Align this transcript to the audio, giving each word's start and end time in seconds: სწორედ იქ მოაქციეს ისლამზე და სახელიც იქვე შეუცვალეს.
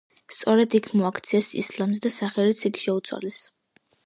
სწორედ 0.35 0.75
იქ 0.79 0.87
მოაქციეს 1.01 1.49
ისლამზე 1.65 2.01
და 2.07 2.13
სახელიც 2.17 2.65
იქვე 2.71 2.85
შეუცვალეს. 2.87 3.41